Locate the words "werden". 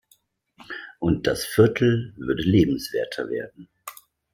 3.29-3.69